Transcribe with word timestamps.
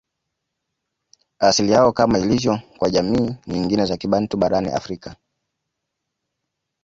Asili 1.39 1.71
yao 1.71 1.91
Kama 1.93 2.19
ilivyo 2.19 2.59
kwa 2.77 2.89
jamii 2.89 3.35
nyingine 3.47 3.85
za 3.85 3.97
Kibantu 3.97 4.37
barani 4.37 4.69
Afrika 4.69 5.15